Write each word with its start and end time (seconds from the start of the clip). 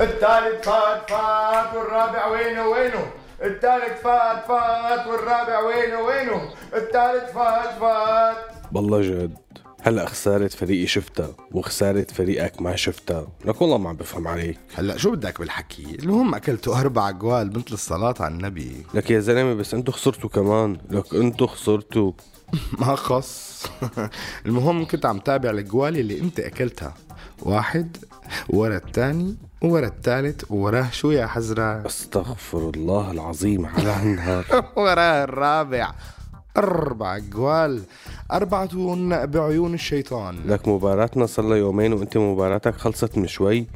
الثالث 0.00 0.68
فات 0.68 1.10
فات 1.10 1.74
والرابع 1.74 2.26
وينه 2.26 2.66
وينه؟ 2.66 3.12
الثالث 3.42 4.02
فات 4.02 4.46
فات 4.48 5.06
والرابع 5.06 5.58
وينه 5.60 6.00
وينه؟ 6.00 6.54
الثالث 6.74 7.32
فات 7.32 7.78
فات. 7.80 8.36
بالله 8.72 9.00
جد. 9.00 9.38
هلا 9.86 10.06
خسارة 10.06 10.48
فريقي 10.48 10.86
شفتها 10.86 11.30
وخسارة 11.52 12.06
فريقك 12.14 12.62
ما 12.62 12.76
شفتها. 12.76 13.26
لك 13.44 13.60
والله 13.62 13.78
ما 13.78 13.88
عم 13.88 13.96
بفهم 13.96 14.28
عليك. 14.28 14.58
هلا 14.74 14.96
شو 14.96 15.10
بدك 15.10 15.38
بالحكي؟ 15.38 15.96
المهم 16.02 16.34
أكلتوا 16.34 16.80
أربع 16.80 17.10
جوال 17.10 17.48
مثل 17.48 17.72
الصلاة 17.72 18.14
على 18.20 18.34
النبي. 18.34 18.72
لك 18.94 19.10
يا 19.10 19.20
زلمة 19.20 19.54
بس 19.54 19.74
انتو 19.74 19.92
خسرتوا 19.92 20.30
كمان. 20.30 20.76
لك 20.90 21.14
انتو 21.14 21.46
خسرتوا. 21.46 22.12
ما 22.80 22.96
خص. 22.96 23.66
المهم 24.46 24.84
كنت 24.86 25.06
عم 25.06 25.18
تابع 25.18 25.50
الجوال 25.50 25.98
اللي 25.98 26.20
أنت 26.20 26.40
أكلتها. 26.40 26.94
واحد 27.42 27.96
ورا 28.48 28.76
الثاني 28.76 29.36
ورا 29.62 29.86
الثالث 29.86 30.44
ووراه 30.50 30.90
شو 30.92 31.10
يا 31.10 31.26
حزرة 31.26 31.86
أستغفر 31.86 32.70
الله 32.76 33.10
العظيم 33.10 33.66
على 33.66 33.88
هالنهار. 33.90 34.44
وراه 34.76 35.24
الرابع. 35.24 35.92
أربع 36.56 37.18
جوال 37.18 37.82
أربعة 38.32 38.68
بعيون 39.26 39.74
الشيطان. 39.74 40.36
لك 40.46 40.68
مباراتنا 40.68 41.26
صار 41.26 41.44
لها 41.44 41.56
يومين 41.56 41.92
وأنت 41.92 42.16
مباراتك 42.16 42.74
خلصت 42.74 43.18
من 43.18 43.26
شوي. 43.26 43.66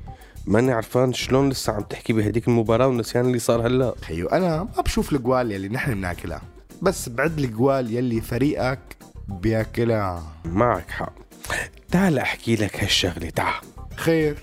ماني 0.46 0.72
عرفان 0.72 1.12
شلون 1.12 1.48
لسه 1.48 1.72
عم 1.72 1.82
تحكي 1.82 2.12
بهديك 2.12 2.48
المباراة 2.48 2.86
والنسيان 2.86 3.26
اللي 3.26 3.38
صار 3.38 3.66
هلا. 3.66 3.94
خيو 4.02 4.26
أنا 4.28 4.62
ما 4.76 4.82
بشوف 4.82 5.12
الجوال 5.12 5.52
يلي 5.52 5.68
نحن 5.68 5.94
بناكلها 5.94 6.42
بس 6.82 7.08
بعد 7.08 7.38
الجوال 7.38 7.94
يلي 7.94 8.20
فريقك 8.20 8.96
بياكلها. 9.28 10.22
معك 10.44 10.90
حق. 10.90 11.12
تعال 11.90 12.18
أحكي 12.18 12.56
لك 12.56 12.84
هالشغلة 12.84 13.30
تعال. 13.30 13.62
خير. 13.96 14.38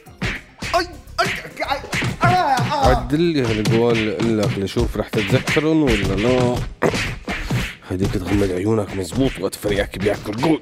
عدل 2.72 3.22
لي 3.22 3.42
هالجوال 3.42 4.38
لك 4.38 4.60
لشوف 4.60 4.98
رح 4.98 5.10
تتذكرن 5.10 5.82
ولا 5.82 6.16
لا. 6.16 6.56
هديك 7.92 8.14
تغمض 8.14 8.52
عيونك 8.52 8.96
مزبوط 8.96 9.32
وقت 9.42 9.56
فريقك 9.56 9.98
بياكل 9.98 10.36
جول. 10.36 10.62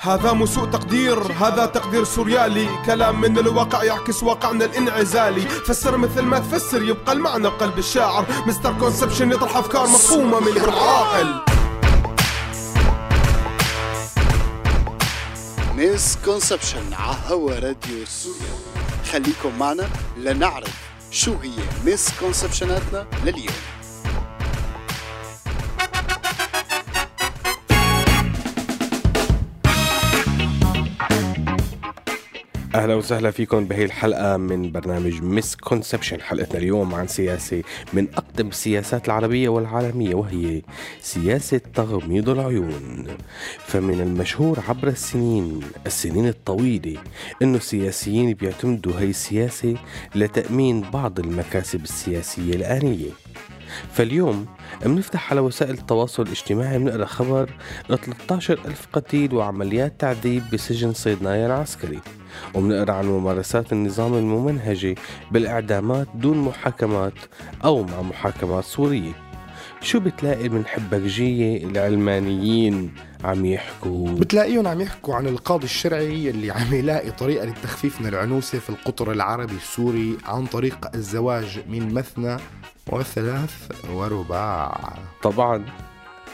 هذا 0.00 0.32
مو 0.32 0.46
سوء 0.46 0.64
تقدير 0.64 1.18
هذا 1.32 1.66
تقدير 1.66 2.04
سوريالي. 2.04 2.68
كلام 2.86 3.20
من 3.20 3.38
الواقع 3.38 3.84
يعكس 3.84 4.22
واقعنا 4.22 4.64
الانعزالي. 4.64 5.40
فسر 5.40 5.96
مثل 5.96 6.22
ما 6.22 6.38
تفسر 6.38 6.82
يبقى 6.82 7.12
المعنى 7.12 7.48
بقلب 7.48 7.78
الشاعر. 7.78 8.26
misconception 8.46 9.32
يطرح 9.32 9.56
أفكار 9.56 9.86
مفهومة 9.86 10.40
من 10.40 10.56
العاقل 10.56 11.34
misconception 15.74 16.94
على 16.94 17.16
هوا 17.28 17.52
راديو 17.52 18.06
سوريا 18.06 18.87
خليكم 19.04 19.58
معنا 19.58 19.88
لنعرف 20.16 20.88
شو 21.10 21.34
هي 21.42 21.50
misconception 21.84 22.10
اتنا 22.20 23.06
لليوم. 23.24 23.54
أهلا 32.74 32.94
وسهلا 32.94 33.30
فيكم 33.30 33.64
بهي 33.64 33.84
الحلقة 33.84 34.36
من 34.36 34.72
برنامج 34.72 35.22
misconception 35.22 36.20
حلقتنا 36.20 36.58
اليوم 36.58 36.94
عن 36.94 37.06
سياسة 37.06 37.62
من 37.92 38.06
أقدم 38.14 38.48
السياسات 38.48 39.06
العربية 39.06 39.48
والعالمية 39.48 40.14
وهي 40.14 40.62
سياسة 41.00 41.60
تغميض 41.74 42.28
العيون. 42.28 43.06
فمن 43.66 44.00
المشهور 44.00 44.60
عبر 44.68 44.88
السنين 44.88 45.60
السنين 45.86 46.28
الطويلة 46.28 46.96
إنه 47.42 47.56
السياسيين 47.56 48.34
بيعتمدوا 48.34 49.00
هي 49.00 49.10
السياسة 49.10 49.74
لتأمين 50.14 50.80
بعض 50.80 51.20
المكاسب 51.20 51.82
السياسية 51.82 52.54
الآنية. 52.54 53.10
فاليوم 53.92 54.46
بنفتح 54.84 55.30
على 55.30 55.40
وسائل 55.40 55.74
التواصل 55.74 56.22
الاجتماعي 56.22 56.78
بنقرأ 56.78 57.04
خبر 57.04 57.50
13 57.88 58.60
ألف 58.64 58.88
قتيل 58.92 59.34
وعمليات 59.34 60.00
تعذيب 60.00 60.42
بسجن 60.52 60.92
صيدنايا 60.92 61.46
العسكري. 61.46 62.00
وبنقرأ 62.54 62.92
عن 62.92 63.06
ممارسات 63.06 63.72
النظام 63.72 64.14
الممنهجة 64.14 64.94
بالإعدامات 65.30 66.06
دون 66.14 66.38
محاكمات 66.38 67.14
أو 67.64 67.82
مع 67.82 68.02
محاكمات 68.02 68.64
سورية. 68.64 69.12
شو 69.80 70.00
بتلاقي 70.00 70.48
من 70.48 70.66
حبكجية 70.66 71.64
العلمانيين 71.64 72.94
عم 73.24 73.44
يحكوا؟ 73.46 74.08
بتلاقيهم 74.08 74.66
عم 74.66 74.80
يحكوا 74.80 75.14
عن 75.14 75.26
القاضي 75.26 75.64
الشرعي 75.64 76.30
اللي 76.30 76.50
عم 76.50 76.74
يلاقي 76.74 77.10
طريقة 77.10 77.46
للتخفيف 77.46 78.00
من 78.00 78.06
العنوسة 78.06 78.58
في 78.58 78.70
القطر 78.70 79.12
العربي 79.12 79.54
السوري 79.54 80.16
عن 80.24 80.46
طريق 80.46 80.90
الزواج 80.94 81.60
من 81.68 81.94
مثنى 81.94 82.36
وثلاث 82.92 83.68
ورباع. 83.92 84.98
طبعا. 85.22 85.64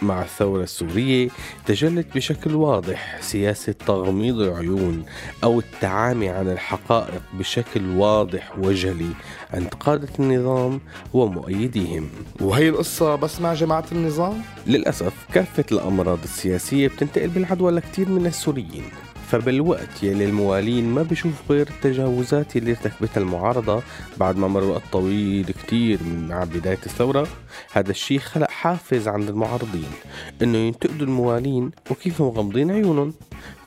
مع 0.03 0.22
الثورة 0.22 0.62
السورية 0.62 1.28
تجلت 1.66 2.06
بشكل 2.15 2.55
واضح 2.55 3.19
سياسة 3.21 3.72
تغميض 3.72 4.41
العيون 4.41 5.05
أو 5.44 5.59
التعامي 5.59 6.28
عن 6.28 6.49
الحقائق 6.49 7.22
بشكل 7.34 7.97
واضح 7.97 8.59
وجلي 8.59 9.10
عند 9.55 9.69
قادة 9.69 10.09
النظام 10.19 10.81
ومؤيديهم. 11.12 12.09
وهي 12.41 12.69
القصة 12.69 13.15
بس 13.15 13.41
مع 13.41 13.55
جماعة 13.55 13.84
النظام؟ 13.93 14.43
للأسف 14.66 15.12
كافة 15.34 15.65
الأمراض 15.72 16.19
السياسية 16.25 16.88
بتنتقل 16.88 17.28
بالعدوى 17.28 17.72
لكثير 17.72 18.09
من 18.09 18.26
السوريين. 18.26 18.84
فبالوقت 19.28 20.02
يلي 20.02 20.24
الموالين 20.24 20.88
ما 20.88 21.02
بيشوف 21.02 21.32
غير 21.50 21.68
التجاوزات 21.68 22.56
اللي 22.56 22.70
ارتكبتها 22.70 23.20
المعارضة 23.20 23.82
بعد 24.16 24.36
ما 24.36 24.48
مر 24.48 24.64
وقت 24.64 24.82
طويل 24.92 25.46
كتير 25.46 25.98
من 26.02 26.28
مع 26.28 26.44
بداية 26.44 26.78
الثورة 26.86 27.26
هذا 27.72 27.90
الشيء 27.90 28.18
خلق 28.18 28.50
حافز 28.50 29.08
عند 29.08 29.28
المعارضين 29.28 29.90
إنه 30.42 30.58
ينتقدوا 30.58 31.06
الموالين 31.06 31.70
وكيف 31.90 32.22
مغمضين 32.22 32.70
عيونهم. 32.70 33.14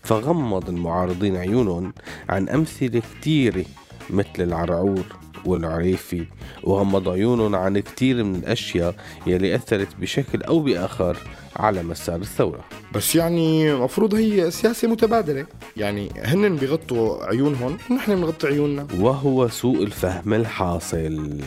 فغمض 0.03 0.69
المعارضين 0.69 1.35
عيونهم 1.35 1.94
عن 2.29 2.50
أمثلة 2.50 3.01
كتيرة 3.19 3.66
مثل 4.09 4.28
العرعور. 4.40 5.06
والعريفي 5.46 6.25
وغمض 6.64 7.09
عيونهم 7.09 7.56
عن 7.56 7.80
كتير 7.80 8.24
من 8.24 8.36
الأشياء 8.36 8.96
يلي 9.28 9.56
أثرت 9.56 9.96
بشكل 10.00 10.42
أو 10.44 10.59
بآخر 10.59 11.18
على 11.56 11.84
مسار 11.84 12.22
الثورة. 12.22 12.66
بس 12.96 13.16
يعني 13.16 13.74
المفروض 13.74 14.16
هي 14.16 14.52
سياسة 14.52 14.88
متبادلة. 14.88 15.46
يعني 15.78 16.09
هن 16.24 16.56
بيغطوا 16.56 17.26
عيونهم 17.26 17.78
نحن 17.92 18.16
بنغطي 18.16 18.47
عيوننا. 18.47 18.88
وهو 19.00 19.47
سوء 19.47 19.84
الفهم 19.84 20.34
الحاصل. 20.34 21.40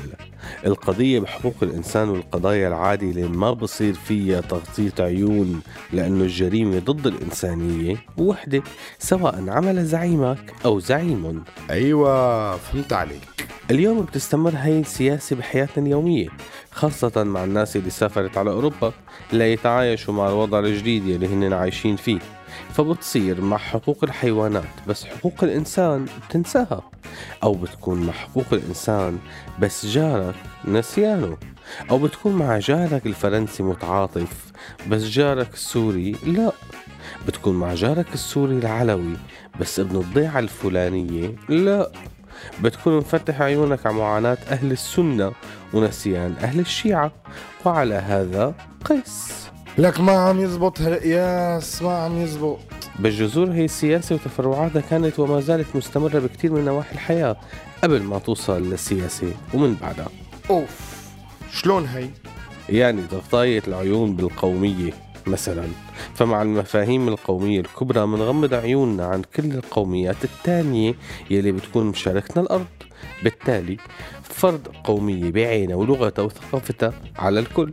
القضية 0.66 1.20
بحقوق 1.20 1.54
الإنسان 1.62 2.08
والقضايا 2.08 2.68
العادلة 2.68 3.28
ما 3.28 3.52
بصير 3.52 3.94
فيها 3.94 4.40
تغطية 4.40 5.04
عيون 5.04 5.60
لأنه 5.92 6.24
الجريمة 6.24 6.78
ضد 6.78 7.06
الإنسانية 7.06 7.96
وحدة 8.18 8.62
سواء 8.98 9.44
عمل 9.48 9.84
زعيمك 9.84 10.52
أو 10.64 10.80
زعيم. 10.80 11.44
أيوة 11.70 12.56
فهمت 12.56 12.92
عليك. 12.92 13.20
اليوم 13.70 14.02
بتستمر 14.02 14.52
هاي 14.54 14.80
السياسة 14.80 15.36
بحياتنا 15.36 15.86
اليومية 15.86 16.28
خاصة 16.70 17.24
مع 17.24 17.44
الناس 17.44 17.76
اللي 17.76 17.90
سافرت 17.90 18.38
على 18.38 18.50
أوروبا 18.50 18.92
ليتعايشوا 19.32 20.14
مع 20.14 20.28
الوضع 20.28 20.58
الجديد 20.58 21.06
اللي 21.08 21.26
هن 21.26 21.52
عايشين 21.52 21.96
فيه. 21.96 22.18
فبتصير 22.72 23.40
مع 23.40 23.56
حقوق 23.56 24.04
الحيوانات 24.04 24.64
بس 24.88 25.04
حقوق 25.04 25.34
الإنسان 25.42 26.06
بتنساها 26.28 26.82
أو 27.42 27.52
بتكون 27.54 28.06
مع 28.06 28.12
حقوق 28.12 28.46
الإنسان 28.52 29.18
بس 29.60 29.86
جارك 29.86 30.34
نسيانه. 30.64 31.36
أو 31.90 31.98
بتكون 31.98 32.32
مع 32.32 32.58
جارك 32.58 33.06
الفرنسي 33.06 33.62
متعاطف 33.62 34.52
بس 34.88 35.02
جارك 35.02 35.54
السوري 35.54 36.16
لا. 36.26 36.52
بتكون 37.26 37.54
مع 37.54 37.74
جارك 37.74 38.06
السوري 38.14 38.58
العلوي 38.58 39.16
بس 39.60 39.80
ابن 39.80 39.96
الضيعة 39.96 40.38
الفلانية 40.38 41.34
لا. 41.48 41.90
بتكون 42.62 42.96
مفتح 42.96 43.42
عيونك 43.42 43.86
على 43.86 43.96
معاناة 43.96 44.38
أهل 44.50 44.72
السنة 44.72 45.32
ونسيان 45.74 46.36
أهل 46.40 46.60
الشيعة. 46.60 47.12
وعلى 47.64 47.94
هذا 47.94 48.54
قس. 48.84 49.49
لك 49.78 50.00
ما 50.00 50.12
عم 50.12 50.40
يزبط 50.40 50.80
هالقياس 50.80 51.82
ما 51.82 51.92
عم 51.92 52.22
يزبط. 52.22 52.58
بالجذور 52.98 53.52
هي 53.52 53.64
السياسة 53.64 54.14
وتفرعاتها 54.14 54.80
كانت 54.80 55.18
وما 55.18 55.40
زالت 55.40 55.76
مستمرة 55.76 56.18
بكثير 56.18 56.52
من 56.52 56.64
نواحي 56.64 56.94
الحياة 56.94 57.36
قبل 57.84 58.02
ما 58.02 58.18
توصل 58.18 58.70
للسياسة 58.70 59.32
ومن 59.54 59.74
بعدها. 59.74 60.08
أوف. 60.50 61.00
شلون 61.52 61.86
هي؟ 61.86 62.08
يعني 62.68 63.02
تغطاية 63.10 63.62
العيون 63.68 64.16
بالقومية 64.16 64.92
مثلا 65.26 65.64
فمع 66.14 66.42
المفاهيم 66.42 67.08
القومية 67.08 67.60
الكبرى 67.60 68.06
منغمض 68.06 68.54
عيوننا 68.54 69.06
عن 69.06 69.22
كل 69.36 69.52
القوميات 69.52 70.24
التانية 70.24 70.94
يلي 71.30 71.52
بتكون 71.52 71.86
مشاركتنا 71.86 72.42
الأرض. 72.42 72.66
بالتالي 73.22 73.76
فرض 74.22 74.68
قومية 74.84 75.30
بعينها 75.30 75.76
ولغتها 75.76 76.22
وثقافتها 76.22 76.92
على 77.18 77.40
الكل. 77.40 77.72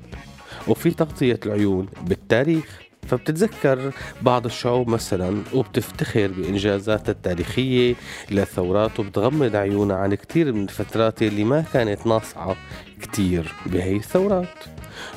وفي 0.67 0.91
تغطية 0.91 1.39
العيون 1.45 1.87
بالتاريخ. 2.01 2.87
فبتتذكر 3.07 3.91
بعض 4.21 4.45
الشعوب 4.45 4.89
مثلا 4.89 5.43
وبتفتخر 5.53 6.27
بإنجازاتها 6.27 7.11
التاريخية 7.11 7.95
للثورات 8.31 8.99
وبتغمض 8.99 9.55
عيونها 9.55 9.95
عن 9.95 10.15
كتير 10.15 10.53
من 10.53 10.63
الفترات 10.63 11.21
اللي 11.21 11.43
ما 11.43 11.61
كانت 11.73 12.07
ناصعة 12.07 12.55
كتير 13.01 13.53
بهي 13.65 13.95
الثورات. 13.95 14.47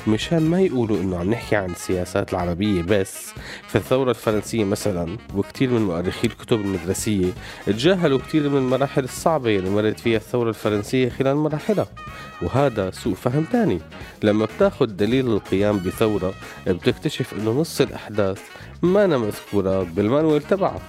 مشان 0.07 0.41
ما 0.41 0.61
يقولوا 0.61 0.97
إنه 0.97 1.17
عم 1.17 1.29
نحكي 1.31 1.55
عن 1.55 1.69
السياسات 1.71 2.33
العربية 2.33 2.81
بس 2.81 3.31
فالثورة 3.67 4.09
الفرنسية 4.09 4.63
مثلا 4.63 5.17
وكتير 5.35 5.69
من 5.69 5.81
مؤرخي 5.81 6.27
الكتب 6.27 6.61
المدرسية 6.61 7.31
تجاهلوا 7.65 8.19
كتير 8.19 8.49
من 8.49 8.57
المراحل 8.57 9.03
الصعبة 9.03 9.55
اللي 9.57 9.69
مرت 9.69 9.99
فيها 9.99 10.17
الثورة 10.17 10.49
الفرنسية 10.49 11.09
خلال 11.09 11.35
مراحلها. 11.35 11.87
وهذا 12.41 12.91
سوء 12.91 13.13
فهم 13.13 13.43
تاني. 13.43 13.79
لما 14.23 14.45
بتاخد 14.45 14.97
دليل 14.97 15.27
القيام 15.27 15.79
بثورة 15.79 16.33
بتكتشف 16.67 17.33
إنه 17.33 17.51
نص 17.51 17.81
الأحداث 17.81 18.41
ما 18.81 19.05
أنا 19.05 19.17
مذكورة 19.17 19.83
بالمانويل 19.83 20.41
تبعها. 20.41 20.81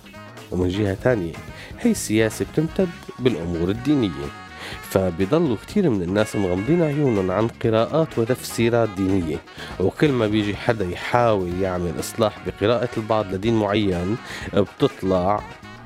ومن 0.50 0.68
جهة 0.68 0.94
تانية 0.94 1.32
هي 1.80 1.90
السياسة 1.90 2.46
بتمتد 2.52 2.88
بالأمور 3.18 3.68
الدينية. 3.68 4.41
فبيضلوا 4.82 5.56
كتير 5.56 5.90
من 5.90 6.02
الناس 6.02 6.36
مغمضين 6.36 6.82
عيونهم 6.82 7.30
عن 7.30 7.48
قراءات 7.48 8.18
وتفسيرات 8.18 8.88
دينية. 8.96 9.36
وكل 9.80 10.12
ما 10.12 10.26
بيجي 10.26 10.56
حدا 10.56 10.84
يحاول 10.84 11.60
يعمل 11.60 11.92
إصلاح 12.00 12.38
بقراءة 12.46 12.88
البعض 12.96 13.34
لدين 13.34 13.58
معين 13.58 14.16
بتطلع 14.54 15.44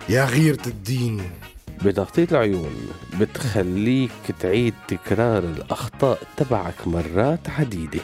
يا 0.08 0.24
غيرة 0.24 0.66
الدين. 0.66 1.22
بتغطية 1.84 2.28
العيون 2.32 2.76
بتخليك 3.20 4.10
تعيد 4.40 4.74
تكرار 4.88 5.38
الأخطاء 5.38 6.18
تبعك 6.36 6.86
مرات 6.86 7.50
عديدة. 7.58 8.00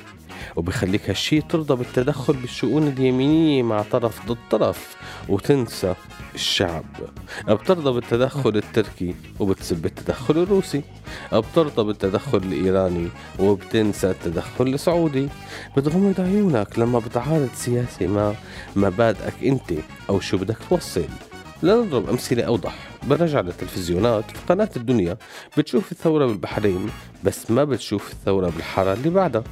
وبخليك 0.57 1.11
هالشي 1.11 1.41
ترضى 1.41 1.75
بالتدخل 1.75 2.33
بالشؤون 2.33 2.89
اليمينية 2.89 3.63
مع 3.63 3.83
طرف 3.83 4.27
ضد 4.27 4.39
طرف 4.51 4.97
وتنسى 5.29 5.95
الشعب. 6.35 6.85
بترضى 7.49 7.93
بالتدخل 7.93 8.57
التركي 8.57 9.15
وبتسب 9.41 9.87
التدخل 9.87 10.39
الروسي. 10.39 10.83
بترضى 11.33 11.85
بالتدخل 11.85 12.39
الإيراني 12.39 13.09
وبتنسى 13.39 14.11
التدخل 14.11 14.67
السعودي. 14.67 15.29
بتغمض 15.77 16.21
عيونك 16.21 16.79
لما 16.79 16.99
بتعارض 16.99 17.49
سياسة 17.55 18.07
ما 18.07 18.35
مبادئك 18.77 19.35
أنت 19.45 19.73
أو 20.11 20.21
شو 20.21 20.37
بدك 20.37 20.57
توصل. 20.71 21.05
لنضرب 21.63 22.09
أمثلة 22.09 22.43
أوضح. 22.43 22.75
برجع 23.03 23.41
للتلفزيونات. 23.41 24.31
في 24.31 24.39
قناة 24.49 24.71
الدنيا 24.77 25.17
بتشوف 25.59 25.93
الثورة 25.93 26.27
بالبحرين 26.27 26.91
بس 27.25 27.51
ما 27.51 27.65
بتشوف 27.65 28.13
الثورة 28.13 28.51
بالحارة 28.51 28.93
اللي 28.93 29.11
بعدها. 29.11 29.45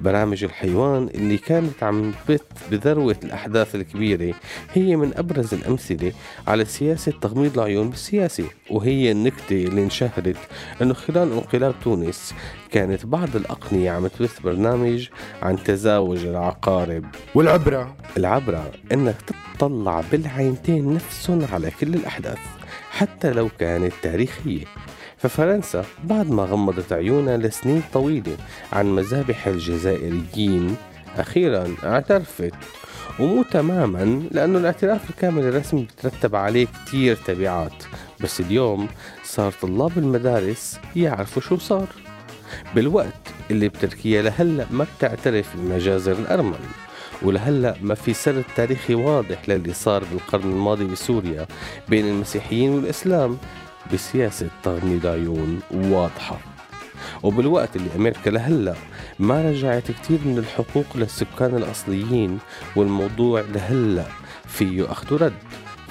برامج 0.00 0.44
الحيوان 0.44 1.08
اللي 1.14 1.38
كانت 1.38 1.82
عم 1.82 2.12
تبث 2.28 2.40
بذروة 2.70 3.16
الأحداث 3.24 3.74
الكبيرة. 3.74 4.34
هي 4.72 4.96
من 4.96 5.12
أبرز 5.16 5.54
الأمثلة 5.54 6.12
على 6.46 6.64
سياسة 6.64 7.12
تغميض 7.20 7.58
العيون 7.58 7.90
بالسياسة 7.90 8.44
وهي 8.70 9.12
النكتة 9.12 9.64
اللي 9.64 9.82
انشهرت 9.82 10.36
أنه 10.82 10.94
خلال 10.94 11.32
انقلاب 11.32 11.74
تونس 11.84 12.34
كانت 12.70 13.06
بعض 13.06 13.36
الأقنية 13.36 13.90
عم 13.90 14.06
تبث 14.06 14.40
برنامج 14.40 15.08
عن 15.42 15.62
تزاوج 15.62 16.26
العقارب. 16.26 17.04
والعبرة. 17.34 17.96
العبرة 18.16 18.72
أنك 18.92 19.16
تطلع 19.58 20.02
بالعينتين 20.12 20.94
نفسهم 20.94 21.46
على 21.52 21.70
كل 21.80 21.94
الأحداث 21.94 22.38
حتى 22.90 23.32
لو 23.32 23.48
كانت 23.58 23.92
تاريخية. 24.02 24.64
ففرنسا 25.20 25.84
بعد 26.04 26.30
ما 26.30 26.42
غمضت 26.42 26.92
عيونها 26.92 27.36
لسنين 27.36 27.82
طويلة 27.92 28.36
عن 28.72 28.86
مذابح 28.94 29.46
الجزائريين 29.46 30.76
أخيرا 31.18 31.74
اعترفت 31.84 32.54
ومو 33.20 33.42
تماما 33.42 34.22
لأنه 34.30 34.58
الاعتراف 34.58 35.10
الكامل 35.10 35.42
الرسمي 35.42 35.82
بترتب 35.82 36.36
عليه 36.36 36.66
كتير 36.66 37.16
تبعات. 37.26 37.84
بس 38.20 38.40
اليوم 38.40 38.88
صار 39.24 39.52
طلاب 39.62 39.98
المدارس 39.98 40.78
يعرفوا 40.96 41.42
شو 41.42 41.58
صار. 41.58 41.86
بالوقت 42.74 43.28
اللي 43.50 43.68
بتركيا 43.68 44.22
لهلأ 44.22 44.66
ما 44.70 44.86
بتعترف 44.96 45.56
بمجازر 45.56 46.12
الأرمن 46.12 46.58
ولهلأ 47.22 47.74
ما 47.82 47.94
في 47.94 48.14
سرد 48.14 48.44
تاريخي 48.56 48.94
واضح 48.94 49.48
للي 49.48 49.72
صار 49.72 50.04
بالقرن 50.04 50.50
الماضي 50.50 50.84
بسوريا 50.84 51.46
بين 51.88 52.08
المسيحيين 52.08 52.70
والإسلام. 52.70 53.38
بسياسة 53.92 54.48
تغميض 54.62 55.06
عيون 55.06 55.60
واضحة. 55.70 56.38
وبالوقت 57.22 57.76
اللي 57.76 57.88
أمريكا 57.96 58.30
لهلأ 58.30 58.74
ما 59.18 59.50
رجعت 59.50 59.90
كتير 59.90 60.18
من 60.24 60.38
الحقوق 60.38 60.84
للسكان 60.94 61.56
الأصليين 61.56 62.38
والموضوع 62.76 63.40
لهلأ 63.40 64.04
فيه 64.46 64.92
أخذ 64.92 65.14
ورد 65.14 65.32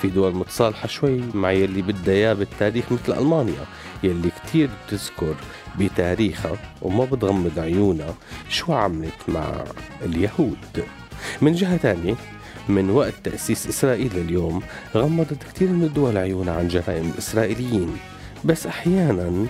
في 0.02 0.08
دول 0.08 0.36
متصالحة 0.36 0.88
شوي 0.88 1.22
مع 1.34 1.52
يلي 1.52 1.82
بدها 1.82 2.14
إياه 2.14 2.34
بالتاريخ 2.34 2.86
مثل 2.92 3.18
ألمانيا 3.20 3.66
يلي 4.04 4.30
كتير 4.44 4.70
بتذكر 4.88 5.36
بتاريخها 5.80 6.58
وما 6.82 7.06
بتغمض 7.06 7.60
عيونها 7.60 8.14
شو 8.50 8.74
عملت 8.74 9.22
مع 9.28 9.64
اليهود. 10.02 10.58
من 11.42 11.54
جهة 11.54 11.78
تانية 11.78 12.16
من 12.70 12.90
وقت 12.90 13.14
تأسيس 13.24 13.68
إسرائيل 13.68 14.12
لليوم 14.16 14.62
غمضت 14.96 15.44
كثير 15.54 15.70
من 15.70 15.84
الدول 15.84 16.18
عيونها 16.18 16.54
عن 16.54 16.68
جرائم 16.68 17.12
الإسرائيليين. 17.14 17.98
بس 18.46 18.68
أحيانا 18.68 19.48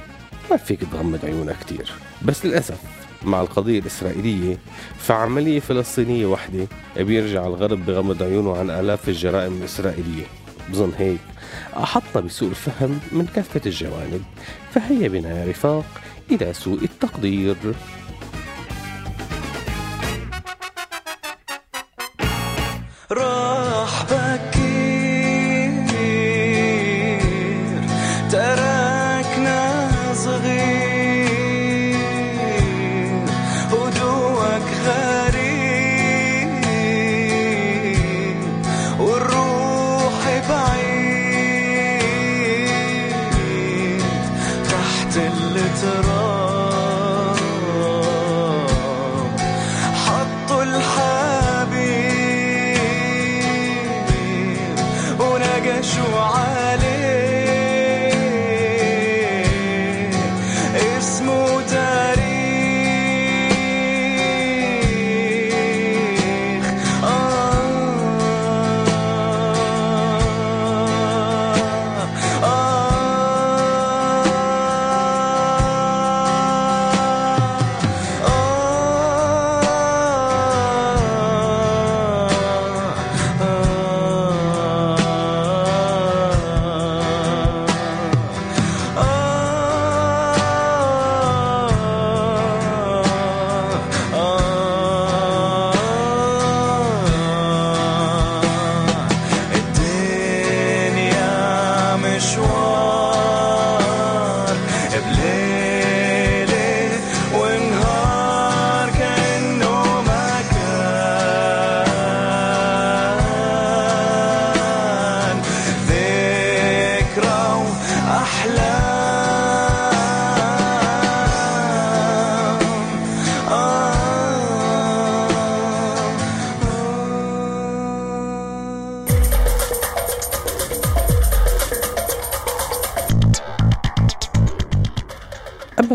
ما 0.52 0.58
فيك 0.58 0.80
تغمض 0.92 1.26
عيونها 1.26 1.54
كثير. 1.54 1.92
بس 2.22 2.46
للأسف 2.46 2.78
مع 3.24 3.42
القضية 3.42 3.80
الإسرائيلية 3.80 4.58
فعملية 4.98 5.60
فلسطينية 5.60 6.26
واحدة 6.26 6.68
بيرجع 6.98 7.48
الغرب 7.48 7.86
بغمض 7.86 8.24
عيونه 8.24 8.58
عن 8.58 8.70
آلاف 8.70 9.10
الجرائم 9.10 9.58
الإسرائيلية. 9.58 10.24
بظن 10.70 10.92
هيك. 10.98 11.20
أحطنا 11.78 12.22
بسوء 12.22 12.50
الفهم 12.50 13.00
من 13.12 13.26
كافة 13.36 13.62
الجوانب. 13.66 14.22
فهيا 14.72 15.08
بنا 15.08 15.40
يا 15.40 15.50
رفاق 15.50 15.86
إلى 16.32 16.54
سوء 16.54 16.84
التقدير. 16.84 17.56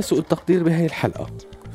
سوء 0.05 0.19
التقدير 0.19 0.63
بهاي 0.63 0.87
الحلقة 0.87 1.27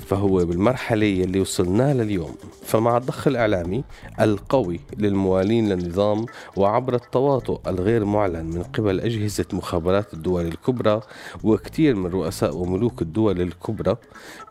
فهو 0.07 0.45
بالمرحلة 0.45 1.05
يلي 1.05 1.39
وصلنا 1.39 1.93
لليوم. 1.93 2.35
فمع 2.69 2.97
الضخ 2.97 3.27
الإعلامي 3.27 3.83
القوي 4.21 4.79
للموالين 4.97 5.69
للنظام 5.69 6.25
وعبر 6.55 6.95
التواطؤ 6.95 7.59
الغير 7.67 8.05
معلن 8.05 8.45
من 8.45 8.63
قبل 8.63 8.99
أجهزة 8.99 9.45
مخابرات 9.53 10.13
الدول 10.13 10.45
الكبرى 10.45 11.01
وكثير 11.43 11.95
من 11.95 12.05
رؤساء 12.05 12.55
وملوك 12.57 13.01
الدول 13.01 13.41
الكبرى 13.41 13.95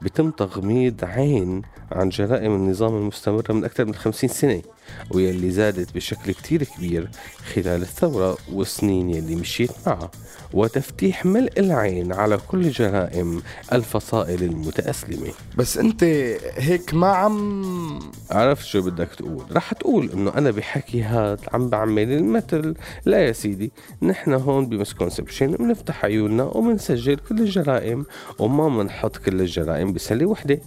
بتم 0.03 0.31
تغميض 0.31 1.05
عين 1.05 1.63
عن 1.93 2.09
جرائم 2.09 2.55
النظام 2.55 2.97
المستمرة 2.97 3.53
من 3.53 3.65
أكثر 3.65 3.85
من 3.85 3.95
خمسين 3.95 4.29
سنة 4.31 4.63
ويلي 5.15 5.51
زادت 5.51 5.95
بشكل 5.95 6.33
كتير 6.33 6.65
كبير 6.65 7.09
خلال 7.55 7.83
الثورة 7.83 8.37
والسنين 8.53 9.11
يلي 9.11 9.37
مشيت 9.37 9.71
معها 9.87 10.11
وتفتيح 10.55 11.27
ملء 11.27 11.53
العين 11.59 12.13
على 12.13 12.39
كل 12.49 12.71
جرائم 12.71 13.43
الفصائل 13.73 14.43
المتأسلمة. 14.43 15.33
بس 15.57 15.79
أنت 15.79 16.05
هيك 16.57 16.95
ما 16.95 17.07
عم 17.09 17.99
عرفت 18.31 18.67
شو 18.67 18.83
بدك 18.83 19.09
تقول؟ 19.09 19.45
رح 19.53 19.73
تقول 19.73 20.11
إنه 20.11 20.33
أنا 20.35 20.51
بحكي 20.51 21.03
هاد 21.03 21.41
عم 21.53 21.69
بعمل 21.69 22.13
المثل. 22.13 22.75
لا 23.05 23.19
يا 23.19 23.33
سيدي 23.33 23.73
نحن 24.03 24.33
هون 24.33 24.67
بمسكونسبشن 24.67 25.51
بنفتح 25.51 26.05
عيوننا 26.05 26.45
وبنسجل 26.45 27.17
كل 27.17 27.39
الجرائم 27.39 28.07
وما 28.39 28.69
بنحط 28.69 29.17
كل 29.17 29.41
الجرائم 29.41 29.93
بسلة 29.93 30.27
وحدة. 30.27 30.61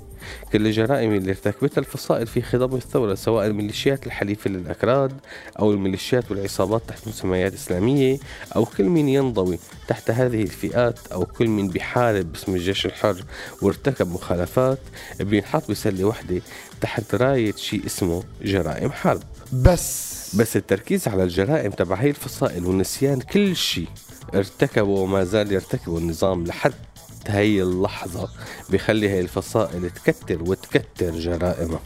كل 0.54 0.68
الجرائم 0.68 1.14
اللي 1.14 1.32
ارتكبتها 1.32 1.80
الفصائل 1.80 2.28
في 2.28 2.42
خضم 2.42 2.76
الثورة 2.76 3.16
سواء 3.16 3.48
الميليشيات 3.48 4.08
الحليفة 4.08 4.50
للأكراد 4.50 5.14
أو 5.60 5.72
الميليشيات 5.72 6.32
والعصابات 6.32 6.82
تحت 6.88 7.08
مسميات 7.08 7.54
إسلامية 7.54 8.18
أو 8.56 8.66
كل 8.66 8.84
من 8.84 9.10
ينضوي 9.10 9.60
تحت 9.88 10.12
هذه 10.12 10.42
الفئات 10.42 11.00
أو 11.12 11.26
كل 11.26 11.48
من 11.48 11.68
بيحارب 11.68 12.32
باسم 12.32 12.56
الجيش 12.56 12.86
الحر 12.86 13.24
وارتكب 13.62 14.08
مخالفات 14.12 14.80
بينحط 15.20 15.72
بسلة 15.72 16.04
وحدة 16.06 16.42
تحت 16.82 17.16
راية 17.16 17.54
شيء 17.56 17.86
اسمه 17.86 18.24
جرائم 18.42 18.92
حرب. 18.92 19.22
بس. 19.54 20.12
بس 20.36 20.58
التركيز 20.58 21.08
على 21.08 21.24
الجرائم 21.24 21.72
تبع 21.72 21.96
هي 21.96 22.10
الفصائل 22.10 22.66
ونسيان 22.66 23.22
كل 23.22 23.56
شيء 23.56 23.88
ارتكبه 24.36 24.90
وما 24.90 25.24
زال 25.24 25.52
يرتكبه 25.52 25.98
النظام 25.98 26.44
لحد 26.44 26.74
هي 27.28 27.64
اللحظة 27.64 28.30
بخلي 28.70 29.10
هي 29.10 29.20
الفصائل 29.20 29.90
تكتر 29.90 30.44
وتكتر 30.44 31.12
جرائمها. 31.20 31.80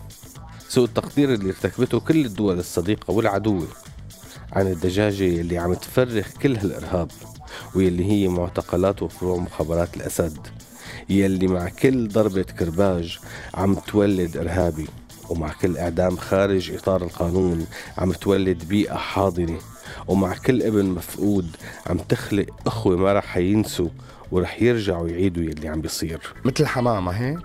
سوء 0.69 0.85
التقدير 0.85 1.33
اللي 1.33 1.49
ارتكبته 1.49 1.99
كل 1.99 2.25
الدول 2.25 2.59
الصديقة 2.59 3.11
والعدوة 3.11 3.67
عن 4.53 4.67
الدجاجة 4.67 5.41
اللي 5.41 5.57
عم 5.57 5.73
تفرخ 5.73 6.27
كل 6.41 6.55
هالإرهاب 6.57 7.11
واللي 7.75 8.05
هي 8.11 8.27
معتقلات 8.27 9.03
وفروع 9.03 9.37
مخابرات 9.37 9.97
الأسد 9.97 10.37
يلي 11.09 11.47
مع 11.47 11.69
كل 11.69 12.07
ضربة 12.07 12.41
كرباج 12.43 13.19
عم 13.53 13.75
تولد 13.75 14.37
إرهابي 14.37 14.87
ومع 15.29 15.53
كل 15.61 15.77
إعدام 15.77 16.17
خارج 16.17 16.71
إطار 16.71 17.03
القانون 17.03 17.67
عم 17.97 18.11
تولد 18.11 18.63
بيئة 18.63 18.95
حاضنة 18.95 19.57
ومع 20.07 20.33
كل 20.33 20.61
ابن 20.61 20.85
مفقود 20.85 21.47
عم 21.87 21.97
تخلق 21.97 22.45
أخوة 22.67 22.97
ما 22.97 23.13
رح 23.13 23.37
ينسوا 23.37 23.89
ورح 24.31 24.61
يرجعوا 24.61 25.07
يعيدوا 25.09 25.43
يلي 25.43 25.67
عم 25.67 25.81
بيصير. 25.81 26.19
مثل 26.45 26.65
حمامة 26.65 27.11
هيك؟ 27.11 27.39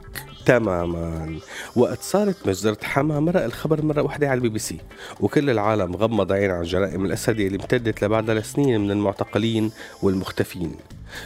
تماما. 0.46 1.38
وقت 1.76 2.02
صارت 2.02 2.36
مجزرة 2.46 2.78
حما 2.82 3.20
مرق 3.20 3.44
الخبر 3.44 3.82
مرة 3.84 4.02
واحدة 4.02 4.28
على 4.28 4.34
البي 4.38 4.48
بي 4.48 4.58
سي. 4.58 4.78
وكل 5.20 5.50
العالم 5.50 5.96
غمض 5.96 6.32
عين 6.32 6.50
عن 6.50 6.62
جرائم 6.62 7.04
الأسد 7.04 7.40
اللي 7.40 7.56
امتدت 7.56 8.04
لبعدها 8.04 8.34
لسنين 8.34 8.80
من 8.80 8.90
المعتقلين 8.90 9.70
والمختفين. 10.02 10.76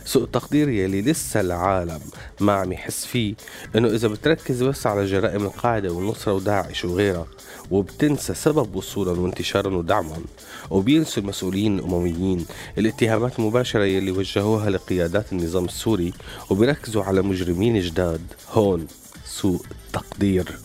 سوء 0.05 0.25
التقدير 0.25 0.69
يلي 0.69 1.03
لسه 1.03 1.41
العالم 1.41 2.01
ما 2.41 2.53
عم 2.53 2.73
يحس 2.73 3.07
فيه 3.07 3.35
إنه 3.77 3.89
إذا 3.89 4.09
بتركز 4.09 4.63
بس 4.63 4.87
على 4.87 5.05
جرائم 5.05 5.43
القاعدة 5.45 5.93
والنصرة 5.93 6.33
وداعش 6.33 6.85
وغيرها 6.85 7.27
وبتنسى 7.71 8.35
سبب 8.35 8.77
وصولهم 8.77 9.19
وانتشارهم 9.19 9.75
ودعمهم 9.75 10.25
وبينسوا 10.71 11.23
المسؤولين 11.23 11.79
الأمميين 11.79 12.47
الاتهامات 12.79 13.39
المباشرة 13.39 13.85
يلي 13.85 14.11
وجهوها 14.11 14.71
لقيادات 14.71 15.33
النظام 15.33 15.65
السوري 15.65 16.13
وبيركزوا 16.51 17.05
على 17.05 17.23
مجرمين 17.23 17.81
جداد. 17.81 18.21
هون 18.53 18.87
سوء 19.27 19.63
تقدير. 19.93 20.59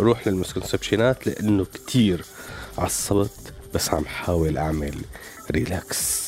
روح 0.00 0.28
للمسكونسبشنات 0.28 1.26
لأنه 1.26 1.64
كتير 1.64 2.24
عصبت 2.78 3.52
بس 3.74 3.90
عم 3.90 4.04
حاول 4.04 4.58
أعمل 4.58 4.94
ريلاكس 5.50 6.27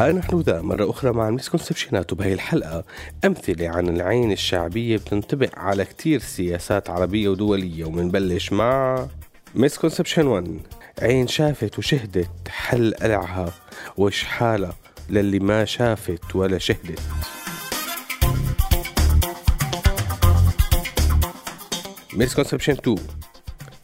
ها 0.00 0.12
نحن 0.12 0.40
ذا 0.40 0.62
مرة 0.62 0.90
أخرى 0.90 1.12
مع 1.12 1.28
ال 1.28 1.34
misconception 1.34 2.06
ات 2.06 2.12
وبهي 2.12 2.32
الحلقة 2.32 2.84
أمثلة 3.24 3.68
عن 3.68 3.88
العين 3.88 4.32
الشعبية 4.32 4.96
بتنطبق 4.96 5.58
على 5.58 5.84
كتير 5.84 6.20
سياسات 6.20 6.90
عربية 6.90 7.28
ودولية 7.28 7.84
ومنبلش 7.84 8.52
مع 8.52 9.06
misconception 9.54 10.26
1 10.26 10.60
عين 11.02 11.26
شافت 11.26 11.78
وشهدت 11.78 12.48
حل 12.48 12.94
قلعها 12.94 13.52
وشحالها 13.96 14.74
للي 15.10 15.38
ما 15.38 15.64
شافت 15.64 16.36
ولا 16.36 16.58
شهدت. 16.58 17.00
misconception 22.12 22.72
2 22.72 22.96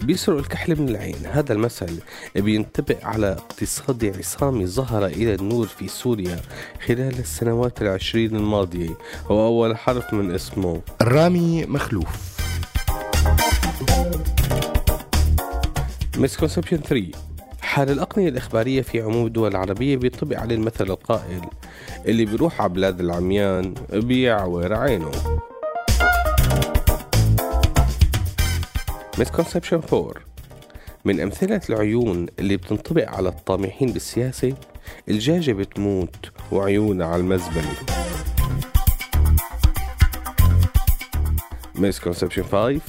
بيسرق 0.06 0.38
الكحل 0.38 0.80
من 0.80 0.88
العين. 0.88 1.16
هذا 1.26 1.52
المثل 1.52 1.98
بينطبق 2.36 3.04
على 3.04 3.32
اقتصاد 3.32 4.16
عصامي 4.18 4.66
ظهر 4.66 5.06
إلى 5.06 5.34
النور 5.34 5.66
في 5.66 5.88
سوريا 5.88 6.40
خلال 6.86 7.18
السنوات 7.18 7.82
العشرين 7.82 8.36
الماضية. 8.36 8.98
وأول 9.30 9.76
حرف 9.76 10.14
من 10.14 10.34
اسمه. 10.34 10.80
الرامي 11.00 11.64
مخلوف. 11.66 12.36
مسكونسبشن 16.18 16.76
3 16.76 17.10
حال 17.60 17.90
الأقنية 17.90 18.28
الإخبارية 18.28 18.82
في 18.82 19.00
عموم 19.00 19.26
الدول 19.26 19.50
العربية 19.50 19.96
بيطبق 19.96 20.38
عليه 20.38 20.54
المثل 20.54 20.84
القائل 20.84 21.40
اللي 22.06 22.25
بيروح 22.25 22.60
على 22.60 22.72
بلاد 22.72 23.00
العميان 23.00 23.75
بيعور 23.92 24.75
عينه. 24.75 25.10
misconception 29.18 29.80
4 29.92 30.14
من 31.04 31.20
أمثلة 31.20 31.61
العيون 31.70 32.26
اللي 32.38 32.56
بتنطبق 32.56 33.08
على 33.08 33.28
الطامحين 33.28 33.92
بالسياسة 33.92 34.54
الجاجة 35.08 35.52
بتموت 35.52 36.30
وعيونها 36.52 37.06
على 37.06 37.20
المزبلة. 37.20 37.75
misconception 41.75 42.42
5 42.42 42.80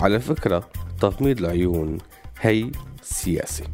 على 0.00 0.20
فكرة 0.20 0.70
تغميض 1.00 1.38
العيون 1.38 1.98
هي 2.40 2.70
سياسة. 3.02 3.64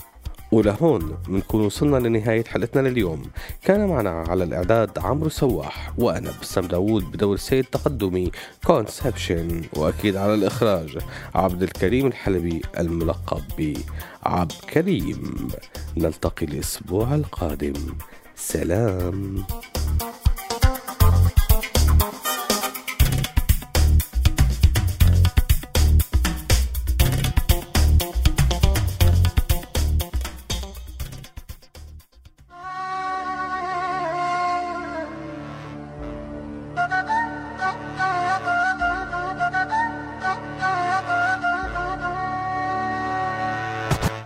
ولهون 0.52 1.18
بنكون 1.28 1.64
وصلنا 1.66 2.08
لنهاية 2.08 2.44
حلقتنا 2.44 2.88
لليوم. 2.88 3.22
كان 3.64 3.86
معنا 3.88 4.10
على 4.10 4.44
الإعداد 4.44 4.98
عمرو 4.98 5.28
سواح 5.28 5.92
وأنا 5.98 6.32
بسام 6.42 6.66
داوود 6.66 7.04
بدور 7.12 7.34
السيد 7.34 7.64
تقدمي 7.64 8.30
كونسبشن 8.66 9.62
وأكيد 9.76 10.16
على 10.16 10.34
الإخراج 10.34 10.98
عبد 11.34 11.62
الكريم 11.62 12.06
الحلبي 12.06 12.62
الملقب 12.78 13.42
بعبد 13.58 14.52
كريم. 14.72 15.48
نلتقي 15.96 16.46
الأسبوع 16.46 17.14
القادم. 17.14 17.74
سلام. 18.36 19.44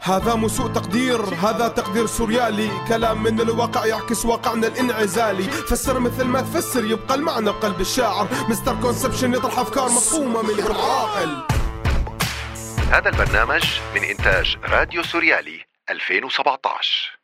هذا 0.04 0.34
مو 0.34 0.48
سوء 0.48 0.72
تقدير 0.72 1.20
هذا 1.20 1.68
تقدير 1.68 2.06
سوريالي. 2.06 2.70
كلام 2.88 3.22
من 3.22 3.40
الواقع 3.40 3.86
يعكس 3.86 4.24
واقعنا 4.24 4.66
الانعزالي. 4.66 5.42
فسر 5.42 5.98
مثل 5.98 6.24
ما 6.24 6.40
تفسر 6.40 6.84
يبقى 6.84 7.14
المعنى 7.14 7.52
بقلب 7.52 7.80
الشاعر. 7.80 8.28
misconception 8.48 9.34
يطرح 9.34 9.58
أفكار 9.58 9.84
مفهومة 9.84 10.42
من 10.42 10.54
غير 10.54 10.72
عقل. 10.72 11.42
هذا 12.90 13.08
البرنامج 13.08 13.62
من 13.94 14.04
إنتاج 14.04 14.56
راديو 14.64 15.02
سوريالي 15.02 15.64
2017 15.90 17.21